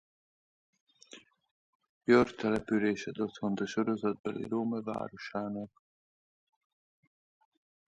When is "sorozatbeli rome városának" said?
3.67-5.81